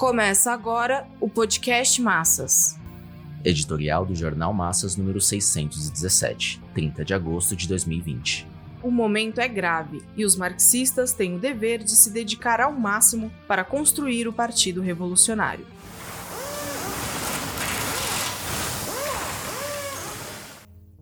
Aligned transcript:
Começa 0.00 0.50
agora 0.50 1.06
o 1.20 1.28
podcast 1.28 2.00
Massas. 2.00 2.74
Editorial 3.44 4.06
do 4.06 4.14
Jornal 4.14 4.50
Massas 4.50 4.96
número 4.96 5.20
617, 5.20 6.58
30 6.72 7.04
de 7.04 7.12
agosto 7.12 7.54
de 7.54 7.68
2020. 7.68 8.46
O 8.82 8.90
momento 8.90 9.42
é 9.42 9.46
grave 9.46 10.00
e 10.16 10.24
os 10.24 10.36
marxistas 10.36 11.12
têm 11.12 11.34
o 11.34 11.38
dever 11.38 11.84
de 11.84 11.90
se 11.90 12.10
dedicar 12.10 12.62
ao 12.62 12.72
máximo 12.72 13.30
para 13.46 13.62
construir 13.62 14.26
o 14.26 14.32
Partido 14.32 14.80
Revolucionário. 14.80 15.66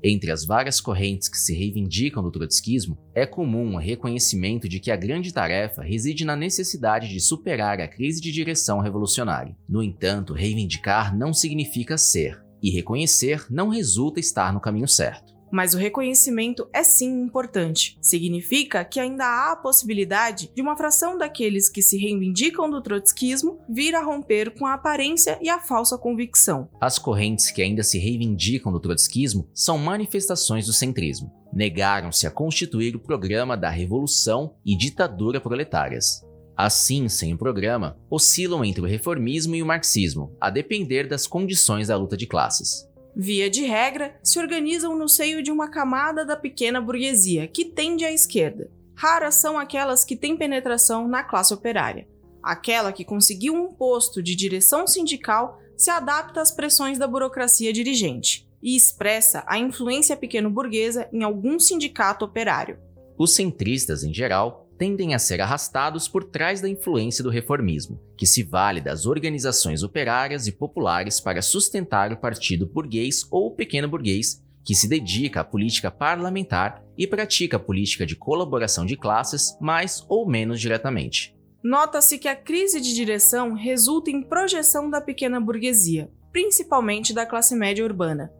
Entre 0.03 0.31
as 0.31 0.45
várias 0.45 0.81
correntes 0.81 1.29
que 1.29 1.37
se 1.37 1.55
reivindicam 1.55 2.23
do 2.23 2.31
trotskismo, 2.31 2.97
é 3.15 3.27
comum 3.27 3.75
o 3.75 3.79
reconhecimento 3.79 4.69
de 4.69 4.79
que 4.79 4.91
a 4.91 4.97
grande 4.97 5.33
tarefa 5.33 5.83
reside 5.83 6.25
na 6.25 6.37
necessidade 6.37 7.09
de 7.09 7.21
superar 7.21 7.81
a 7.81 7.89
crise 7.89 8.21
de 8.21 8.31
direção 8.31 8.81
revolucionária. 8.81 9.57
No 9.69 9.83
entanto, 9.83 10.33
reivindicar 10.33 11.17
não 11.17 11.33
significa 11.33 11.99
ser, 11.99 12.41
e 12.63 12.71
reconhecer 12.71 13.47
não 13.51 13.69
resulta 13.69 14.21
estar 14.21 14.53
no 14.53 14.61
caminho 14.61 14.89
certo. 14.89 15.38
Mas 15.51 15.75
o 15.75 15.79
reconhecimento 15.79 16.69
é 16.73 16.83
sim 16.83 17.23
importante. 17.23 17.99
Significa 18.01 18.85
que 18.85 19.01
ainda 19.01 19.25
há 19.25 19.53
a 19.53 19.57
possibilidade 19.57 20.51
de 20.55 20.63
uma 20.63 20.77
fração 20.77 21.17
daqueles 21.17 21.69
que 21.69 21.83
se 21.83 21.97
reivindicam 21.97 22.69
do 22.71 22.83
trotskismo 22.83 23.59
vir 23.69 23.95
a 23.95 24.03
romper 24.03 24.55
com 24.59 24.67
a 24.67 24.75
aparência 24.75 25.39
e 25.41 25.49
a 25.49 25.59
falsa 25.59 25.97
convicção. 25.97 26.69
As 26.81 26.99
correntes 26.99 27.51
que 27.51 27.63
ainda 27.63 27.83
se 27.83 27.99
reivindicam 27.99 28.73
do 28.73 28.81
trotskismo 28.81 29.49
são 29.55 29.79
manifestações 29.79 30.67
do 30.67 30.73
centrismo. 30.73 31.33
Negaram-se 31.53 32.27
a 32.27 32.31
constituir 32.31 32.95
o 32.95 33.01
programa 33.01 33.57
da 33.57 33.71
revolução 33.71 34.55
e 34.65 34.77
ditadura 34.77 35.41
proletárias. 35.41 36.23
Assim, 36.57 37.09
sem 37.09 37.33
o 37.33 37.39
programa, 37.39 37.97
oscilam 38.11 38.65
entre 38.65 38.83
o 38.83 38.85
reformismo 38.85 39.55
e 39.55 39.63
o 39.63 39.67
marxismo, 39.67 40.37
a 40.41 40.51
depender 40.51 41.07
das 41.07 41.27
condições 41.27 41.87
da 41.87 41.97
luta 41.97 42.17
de 42.17 42.27
classes 42.27 42.89
via 43.19 43.51
de 43.51 43.65
regra, 43.65 44.17
se 44.23 44.39
organizam 44.39 44.97
no 44.97 45.09
seio 45.09 45.43
de 45.43 45.51
uma 45.51 45.69
camada 45.69 46.25
da 46.25 46.37
pequena 46.37 46.81
burguesia, 46.81 47.49
que 47.49 47.65
tende 47.65 48.05
à 48.05 48.13
esquerda. 48.13 48.71
Raras 48.95 49.35
são 49.35 49.59
aquelas 49.59 50.05
que 50.05 50.15
têm 50.15 50.37
penetração 50.37 51.09
na 51.09 51.25
classe 51.25 51.53
operária. 51.53 52.07
Aquela 52.41 52.93
que 52.93 53.05
conseguiu 53.05 53.55
um 53.55 53.73
posto 53.73 54.23
de 54.23 54.37
direção 54.37 54.87
sindical 54.87 55.59
se 55.77 55.91
adapta 55.91 56.41
às 56.41 56.53
pressões 56.53 56.97
da 56.97 57.09
burocracia 57.09 57.73
dirigente 57.73 58.49
e 58.63 58.77
expressa 58.77 59.43
a 59.49 59.59
influência 59.59 60.17
pequeno-burguesa 60.17 61.09
em 61.13 61.25
algum 61.25 61.59
sindicato 61.59 62.25
operário. 62.25 62.79
Os 63.19 63.35
centristas, 63.35 64.05
em 64.05 64.15
geral, 64.15 64.68
tendem 64.79 65.15
a 65.15 65.19
ser 65.19 65.41
arrastados 65.41 66.07
por 66.07 66.23
trás 66.23 66.61
da 66.61 66.69
influência 66.69 67.23
do 67.25 67.31
reformismo, 67.31 68.01
que 68.17 68.27
se 68.27 68.45
vale 68.45 68.81
das 68.81 69.05
organizações 69.05 69.83
operárias 69.83 70.47
e 70.47 70.53
populares 70.53 71.21
para 71.21 71.43
sustentar 71.43 72.13
o 72.13 72.17
partido 72.17 72.65
burguês 72.65 73.27
ou 73.31 73.55
pequeno 73.55 73.89
burguês, 73.89 74.41
que 74.65 74.75
se 74.75 74.89
dedica 74.89 75.41
à 75.41 75.45
política 75.45 75.91
parlamentar 75.91 76.85
e 76.97 77.07
pratica 77.07 77.57
a 77.57 77.61
política 77.61 78.07
de 78.07 78.15
colaboração 78.15 78.87
de 78.87 78.97
classes 78.97 79.57
mais 79.61 80.05
ou 80.09 80.29
menos 80.29 80.61
diretamente. 80.61 81.37
Nota-se 81.63 82.19
que 82.19 82.29
a 82.29 82.37
crise 82.37 82.81
de 82.81 82.95
direção 82.95 83.55
resulta 83.55 84.11
em 84.11 84.23
projeção 84.23 84.89
da 84.89 85.01
pequena 85.01 85.41
burguesia, 85.41 86.11
principalmente 86.31 87.13
da 87.13 87.27
classe 87.27 87.57
média 87.57 87.85
urbana, 87.85 88.33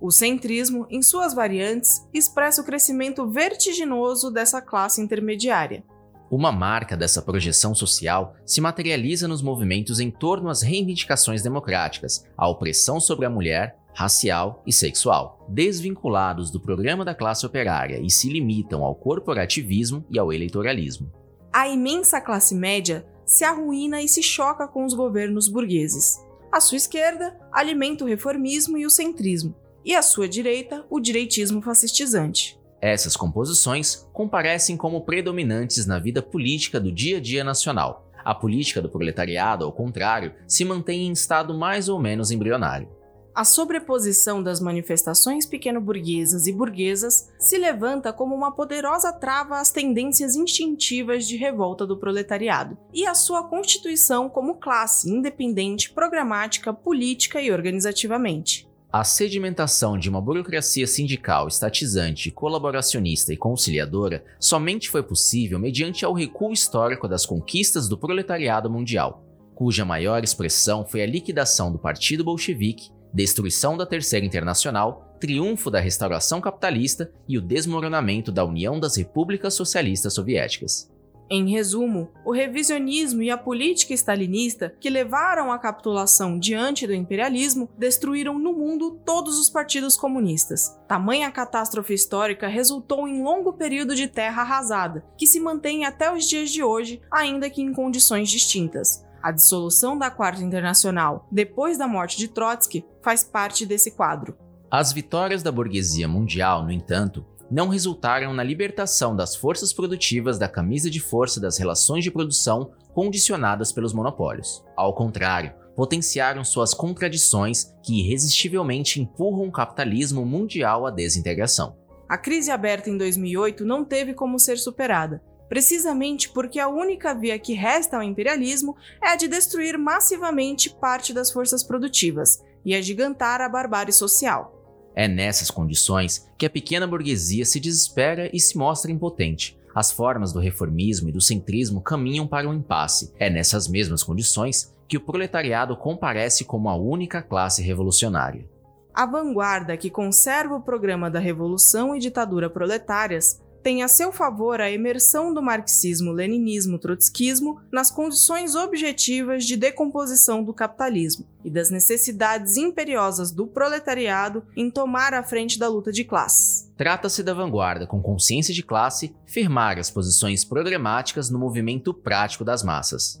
o 0.00 0.10
centrismo, 0.10 0.86
em 0.90 1.02
suas 1.02 1.34
variantes, 1.34 2.06
expressa 2.12 2.60
o 2.60 2.64
crescimento 2.64 3.26
vertiginoso 3.28 4.30
dessa 4.30 4.60
classe 4.60 5.00
intermediária. 5.00 5.82
Uma 6.30 6.50
marca 6.50 6.96
dessa 6.96 7.22
projeção 7.22 7.74
social 7.74 8.34
se 8.44 8.60
materializa 8.60 9.28
nos 9.28 9.40
movimentos 9.40 10.00
em 10.00 10.10
torno 10.10 10.48
às 10.48 10.60
reivindicações 10.60 11.42
democráticas, 11.42 12.24
a 12.36 12.48
opressão 12.48 12.98
sobre 12.98 13.26
a 13.26 13.30
mulher, 13.30 13.78
racial 13.94 14.62
e 14.66 14.72
sexual, 14.72 15.46
desvinculados 15.48 16.50
do 16.50 16.60
programa 16.60 17.04
da 17.04 17.14
classe 17.14 17.46
operária 17.46 18.00
e 18.00 18.10
se 18.10 18.28
limitam 18.28 18.84
ao 18.84 18.94
corporativismo 18.94 20.04
e 20.10 20.18
ao 20.18 20.32
eleitoralismo. 20.32 21.10
A 21.52 21.68
imensa 21.68 22.20
classe 22.20 22.54
média 22.54 23.06
se 23.24 23.44
arruína 23.44 24.02
e 24.02 24.08
se 24.08 24.22
choca 24.22 24.68
com 24.68 24.84
os 24.84 24.92
governos 24.92 25.48
burgueses. 25.48 26.16
À 26.52 26.60
sua 26.60 26.76
esquerda, 26.76 27.38
alimenta 27.52 28.04
o 28.04 28.06
reformismo 28.06 28.76
e 28.76 28.84
o 28.84 28.90
centrismo, 28.90 29.54
e 29.86 29.94
à 29.94 30.02
sua 30.02 30.28
direita, 30.28 30.84
o 30.90 30.98
direitismo 30.98 31.62
fascistizante. 31.62 32.58
Essas 32.82 33.16
composições 33.16 34.06
comparecem 34.12 34.76
como 34.76 35.02
predominantes 35.02 35.86
na 35.86 36.00
vida 36.00 36.20
política 36.20 36.80
do 36.80 36.90
dia 36.90 37.18
a 37.18 37.20
dia 37.20 37.44
nacional. 37.44 38.10
A 38.24 38.34
política 38.34 38.82
do 38.82 38.90
proletariado, 38.90 39.64
ao 39.64 39.72
contrário, 39.72 40.34
se 40.48 40.64
mantém 40.64 41.06
em 41.06 41.12
estado 41.12 41.56
mais 41.56 41.88
ou 41.88 42.00
menos 42.00 42.32
embrionário. 42.32 42.88
A 43.32 43.44
sobreposição 43.44 44.42
das 44.42 44.60
manifestações 44.60 45.46
pequeno-burguesas 45.46 46.46
e 46.46 46.52
burguesas 46.52 47.30
se 47.38 47.58
levanta 47.58 48.12
como 48.12 48.34
uma 48.34 48.50
poderosa 48.50 49.12
trava 49.12 49.60
às 49.60 49.70
tendências 49.70 50.34
instintivas 50.34 51.28
de 51.28 51.36
revolta 51.36 51.86
do 51.86 51.98
proletariado 51.98 52.78
e 52.94 53.06
à 53.06 53.14
sua 53.14 53.44
constituição 53.44 54.28
como 54.28 54.56
classe 54.56 55.10
independente, 55.10 55.92
programática, 55.92 56.72
política 56.72 57.40
e 57.40 57.52
organizativamente. 57.52 58.65
A 58.98 59.04
sedimentação 59.04 59.98
de 59.98 60.08
uma 60.08 60.22
burocracia 60.22 60.86
sindical 60.86 61.48
estatizante, 61.48 62.30
colaboracionista 62.30 63.30
e 63.30 63.36
conciliadora 63.36 64.24
somente 64.40 64.88
foi 64.88 65.02
possível 65.02 65.58
mediante 65.58 66.02
ao 66.02 66.14
recuo 66.14 66.50
histórico 66.50 67.06
das 67.06 67.26
conquistas 67.26 67.90
do 67.90 67.98
proletariado 67.98 68.70
mundial, 68.70 69.22
cuja 69.54 69.84
maior 69.84 70.24
expressão 70.24 70.82
foi 70.82 71.02
a 71.02 71.06
liquidação 71.06 71.70
do 71.70 71.78
Partido 71.78 72.24
Bolchevique, 72.24 72.88
destruição 73.12 73.76
da 73.76 73.84
Terceira 73.84 74.24
Internacional, 74.24 75.14
triunfo 75.20 75.70
da 75.70 75.78
restauração 75.78 76.40
capitalista 76.40 77.12
e 77.28 77.36
o 77.36 77.42
desmoronamento 77.42 78.32
da 78.32 78.46
União 78.46 78.80
das 78.80 78.96
Repúblicas 78.96 79.52
Socialistas 79.52 80.14
Soviéticas. 80.14 80.90
Em 81.28 81.50
resumo, 81.50 82.08
o 82.24 82.32
revisionismo 82.32 83.20
e 83.20 83.30
a 83.30 83.36
política 83.36 83.92
stalinista 83.92 84.72
que 84.80 84.88
levaram 84.88 85.50
à 85.50 85.58
capitulação 85.58 86.38
diante 86.38 86.86
do 86.86 86.94
imperialismo 86.94 87.68
destruíram 87.76 88.38
no 88.38 88.52
mundo 88.52 89.00
todos 89.04 89.36
os 89.36 89.50
partidos 89.50 89.96
comunistas. 89.96 90.78
Tamanha 90.86 91.30
catástrofe 91.32 91.94
histórica 91.94 92.46
resultou 92.46 93.08
em 93.08 93.22
longo 93.22 93.52
período 93.52 93.96
de 93.96 94.06
terra 94.06 94.42
arrasada, 94.42 95.04
que 95.18 95.26
se 95.26 95.40
mantém 95.40 95.84
até 95.84 96.12
os 96.12 96.28
dias 96.28 96.50
de 96.50 96.62
hoje, 96.62 97.02
ainda 97.10 97.50
que 97.50 97.60
em 97.60 97.72
condições 97.72 98.30
distintas. 98.30 99.04
A 99.20 99.32
dissolução 99.32 99.98
da 99.98 100.08
Quarta 100.08 100.44
Internacional, 100.44 101.26
depois 101.32 101.76
da 101.76 101.88
morte 101.88 102.16
de 102.16 102.28
Trotsky, 102.28 102.84
faz 103.02 103.24
parte 103.24 103.66
desse 103.66 103.90
quadro. 103.90 104.36
As 104.70 104.92
vitórias 104.92 105.42
da 105.42 105.50
burguesia 105.50 106.06
mundial, 106.06 106.62
no 106.62 106.70
entanto, 106.70 107.24
não 107.50 107.68
resultaram 107.68 108.32
na 108.32 108.42
libertação 108.42 109.14
das 109.14 109.36
forças 109.36 109.72
produtivas 109.72 110.38
da 110.38 110.48
camisa 110.48 110.90
de 110.90 111.00
força 111.00 111.40
das 111.40 111.58
relações 111.58 112.02
de 112.02 112.10
produção 112.10 112.70
condicionadas 112.94 113.72
pelos 113.72 113.92
monopólios. 113.92 114.64
Ao 114.76 114.94
contrário, 114.94 115.52
potenciaram 115.76 116.42
suas 116.42 116.72
contradições 116.72 117.74
que 117.82 118.00
irresistivelmente 118.00 119.00
empurram 119.00 119.46
o 119.46 119.52
capitalismo 119.52 120.24
mundial 120.24 120.86
à 120.86 120.90
desintegração. 120.90 121.76
A 122.08 122.16
crise 122.16 122.50
aberta 122.50 122.88
em 122.88 122.96
2008 122.96 123.64
não 123.64 123.84
teve 123.84 124.14
como 124.14 124.38
ser 124.38 124.56
superada, 124.56 125.22
precisamente 125.48 126.30
porque 126.30 126.58
a 126.58 126.68
única 126.68 127.14
via 127.14 127.38
que 127.38 127.52
resta 127.52 127.96
ao 127.96 128.02
imperialismo 128.02 128.76
é 129.02 129.08
a 129.08 129.16
de 129.16 129.28
destruir 129.28 129.76
massivamente 129.76 130.74
parte 130.74 131.12
das 131.12 131.30
forças 131.30 131.62
produtivas 131.62 132.42
e 132.64 132.74
agigantar 132.74 133.40
a 133.40 133.48
barbárie 133.48 133.92
social. 133.92 134.55
É 134.96 135.06
nessas 135.06 135.50
condições 135.50 136.26
que 136.38 136.46
a 136.46 136.50
pequena 136.50 136.86
burguesia 136.86 137.44
se 137.44 137.60
desespera 137.60 138.30
e 138.32 138.40
se 138.40 138.56
mostra 138.56 138.90
impotente. 138.90 139.58
As 139.74 139.92
formas 139.92 140.32
do 140.32 140.40
reformismo 140.40 141.10
e 141.10 141.12
do 141.12 141.20
centrismo 141.20 141.82
caminham 141.82 142.26
para 142.26 142.48
um 142.48 142.54
impasse. 142.54 143.12
É 143.18 143.28
nessas 143.28 143.68
mesmas 143.68 144.02
condições 144.02 144.74
que 144.88 144.96
o 144.96 145.00
proletariado 145.00 145.76
comparece 145.76 146.46
como 146.46 146.70
a 146.70 146.74
única 146.74 147.20
classe 147.20 147.62
revolucionária. 147.62 148.48
A 148.94 149.04
vanguarda 149.04 149.76
que 149.76 149.90
conserva 149.90 150.54
o 150.54 150.62
programa 150.62 151.10
da 151.10 151.18
revolução 151.18 151.94
e 151.94 151.98
ditadura 151.98 152.48
proletárias 152.48 153.42
tem 153.66 153.82
a 153.82 153.88
seu 153.88 154.12
favor 154.12 154.60
a 154.60 154.70
imersão 154.70 155.34
do 155.34 155.42
marxismo-leninismo-trotskismo 155.42 157.60
nas 157.72 157.90
condições 157.90 158.54
objetivas 158.54 159.44
de 159.44 159.56
decomposição 159.56 160.44
do 160.44 160.54
capitalismo 160.54 161.26
e 161.44 161.50
das 161.50 161.68
necessidades 161.68 162.56
imperiosas 162.56 163.32
do 163.32 163.44
proletariado 163.44 164.44
em 164.56 164.70
tomar 164.70 165.12
a 165.14 165.24
frente 165.24 165.58
da 165.58 165.66
luta 165.66 165.90
de 165.90 166.04
classes. 166.04 166.72
Trata-se 166.76 167.24
da 167.24 167.34
vanguarda 167.34 167.88
com 167.88 168.00
consciência 168.00 168.54
de 168.54 168.62
classe 168.62 169.12
firmar 169.26 169.80
as 169.80 169.90
posições 169.90 170.44
programáticas 170.44 171.28
no 171.28 171.36
movimento 171.36 171.92
prático 171.92 172.44
das 172.44 172.62
massas. 172.62 173.20